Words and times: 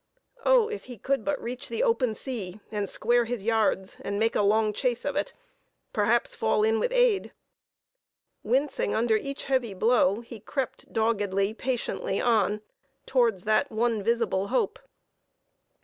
Oh, 0.45 0.67
if 0.67 0.85
he 0.85 0.97
could 0.97 1.23
but 1.23 1.39
reach 1.39 1.69
the 1.69 1.83
open 1.83 2.15
sea, 2.15 2.59
and 2.71 2.89
square 2.89 3.25
his 3.25 3.43
yards, 3.43 3.97
and 4.01 4.17
make 4.17 4.35
a 4.35 4.41
long 4.41 4.73
chase 4.73 5.05
of 5.05 5.15
it; 5.15 5.31
perhaps 5.93 6.33
fall 6.33 6.63
in 6.63 6.79
with 6.79 6.91
aid. 6.91 7.33
Wincing 8.41 8.95
under 8.95 9.15
each 9.15 9.43
heavy 9.43 9.75
blow, 9.75 10.21
he 10.21 10.39
crept 10.39 10.91
doggedly, 10.91 11.53
patiently 11.53 12.19
on, 12.19 12.63
towards 13.05 13.43
that 13.43 13.69
one 13.69 14.01
visible 14.01 14.47
hope. 14.47 14.79